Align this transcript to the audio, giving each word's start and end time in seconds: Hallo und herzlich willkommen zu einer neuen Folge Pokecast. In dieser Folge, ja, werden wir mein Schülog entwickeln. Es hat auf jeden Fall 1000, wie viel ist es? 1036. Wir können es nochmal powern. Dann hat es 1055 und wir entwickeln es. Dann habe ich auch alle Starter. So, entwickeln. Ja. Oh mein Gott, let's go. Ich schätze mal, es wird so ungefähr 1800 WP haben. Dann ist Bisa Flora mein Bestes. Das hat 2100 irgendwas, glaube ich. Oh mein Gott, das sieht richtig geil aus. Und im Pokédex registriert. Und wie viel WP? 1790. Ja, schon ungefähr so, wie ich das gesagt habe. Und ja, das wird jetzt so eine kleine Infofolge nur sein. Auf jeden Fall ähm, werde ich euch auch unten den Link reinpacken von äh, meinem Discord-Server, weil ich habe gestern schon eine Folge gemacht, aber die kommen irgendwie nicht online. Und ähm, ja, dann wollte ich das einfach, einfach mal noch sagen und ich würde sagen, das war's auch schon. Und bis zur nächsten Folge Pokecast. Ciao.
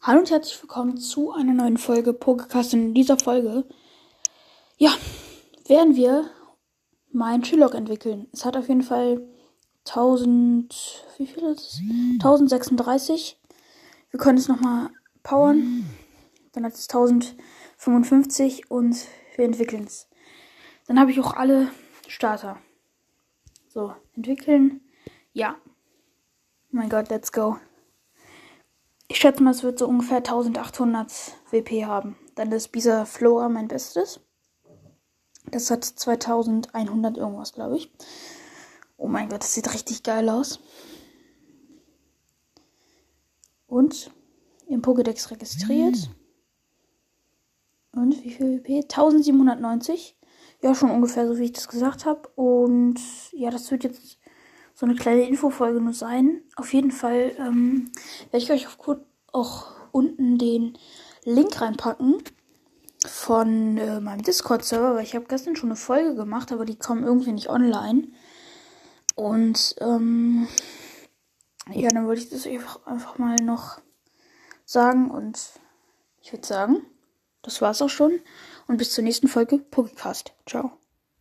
Hallo 0.00 0.20
und 0.20 0.30
herzlich 0.30 0.62
willkommen 0.62 0.96
zu 0.96 1.32
einer 1.32 1.52
neuen 1.52 1.76
Folge 1.76 2.12
Pokecast. 2.12 2.72
In 2.72 2.94
dieser 2.94 3.18
Folge, 3.18 3.64
ja, 4.76 4.92
werden 5.66 5.96
wir 5.96 6.30
mein 7.10 7.44
Schülog 7.44 7.74
entwickeln. 7.74 8.28
Es 8.32 8.44
hat 8.44 8.56
auf 8.56 8.68
jeden 8.68 8.84
Fall 8.84 9.26
1000, 9.88 11.04
wie 11.18 11.26
viel 11.26 11.42
ist 11.42 11.60
es? 11.60 11.80
1036. 12.14 13.40
Wir 14.10 14.20
können 14.20 14.38
es 14.38 14.46
nochmal 14.46 14.90
powern. 15.24 15.84
Dann 16.52 16.64
hat 16.64 16.74
es 16.74 16.88
1055 16.88 18.70
und 18.70 19.04
wir 19.34 19.44
entwickeln 19.44 19.82
es. 19.82 20.08
Dann 20.86 21.00
habe 21.00 21.10
ich 21.10 21.18
auch 21.18 21.34
alle 21.34 21.72
Starter. 22.06 22.58
So, 23.66 23.94
entwickeln. 24.14 24.80
Ja. 25.32 25.56
Oh 25.66 26.76
mein 26.76 26.88
Gott, 26.88 27.10
let's 27.10 27.32
go. 27.32 27.56
Ich 29.10 29.16
schätze 29.16 29.42
mal, 29.42 29.52
es 29.52 29.62
wird 29.62 29.78
so 29.78 29.88
ungefähr 29.88 30.18
1800 30.18 31.10
WP 31.50 31.86
haben. 31.86 32.16
Dann 32.34 32.52
ist 32.52 32.68
Bisa 32.68 33.06
Flora 33.06 33.48
mein 33.48 33.66
Bestes. 33.66 34.20
Das 35.50 35.70
hat 35.70 35.82
2100 35.82 37.16
irgendwas, 37.16 37.54
glaube 37.54 37.78
ich. 37.78 37.90
Oh 38.98 39.08
mein 39.08 39.30
Gott, 39.30 39.40
das 39.40 39.54
sieht 39.54 39.72
richtig 39.72 40.02
geil 40.02 40.28
aus. 40.28 40.60
Und 43.66 44.10
im 44.66 44.82
Pokédex 44.82 45.30
registriert. 45.30 46.10
Und 47.92 48.22
wie 48.22 48.30
viel 48.30 48.58
WP? 48.58 48.82
1790. 48.82 50.16
Ja, 50.62 50.74
schon 50.74 50.90
ungefähr 50.90 51.26
so, 51.26 51.38
wie 51.38 51.44
ich 51.44 51.52
das 51.52 51.68
gesagt 51.68 52.04
habe. 52.04 52.28
Und 52.34 53.00
ja, 53.32 53.50
das 53.50 53.70
wird 53.70 53.84
jetzt 53.84 54.18
so 54.78 54.86
eine 54.86 54.94
kleine 54.94 55.26
Infofolge 55.26 55.80
nur 55.80 55.92
sein. 55.92 56.40
Auf 56.54 56.72
jeden 56.72 56.92
Fall 56.92 57.32
ähm, 57.36 57.90
werde 58.30 58.44
ich 58.44 58.52
euch 58.52 58.68
auch 59.32 59.72
unten 59.90 60.38
den 60.38 60.78
Link 61.24 61.60
reinpacken 61.60 62.22
von 63.04 63.76
äh, 63.76 63.98
meinem 63.98 64.22
Discord-Server, 64.22 64.94
weil 64.94 65.02
ich 65.02 65.16
habe 65.16 65.24
gestern 65.24 65.56
schon 65.56 65.70
eine 65.70 65.76
Folge 65.76 66.14
gemacht, 66.14 66.52
aber 66.52 66.64
die 66.64 66.78
kommen 66.78 67.02
irgendwie 67.02 67.32
nicht 67.32 67.50
online. 67.50 68.06
Und 69.16 69.74
ähm, 69.80 70.46
ja, 71.72 71.88
dann 71.88 72.06
wollte 72.06 72.22
ich 72.22 72.30
das 72.30 72.46
einfach, 72.46 72.86
einfach 72.86 73.18
mal 73.18 73.34
noch 73.42 73.80
sagen 74.64 75.10
und 75.10 75.40
ich 76.22 76.32
würde 76.32 76.46
sagen, 76.46 76.86
das 77.42 77.60
war's 77.60 77.82
auch 77.82 77.90
schon. 77.90 78.20
Und 78.68 78.76
bis 78.76 78.92
zur 78.92 79.02
nächsten 79.02 79.26
Folge 79.26 79.58
Pokecast. 79.58 80.34
Ciao. 80.46 80.77